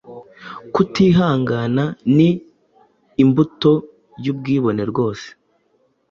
[0.73, 1.83] Kutihangana
[2.15, 2.29] ni
[3.23, 3.71] imbuto
[4.23, 5.27] y’ubwibone rwose.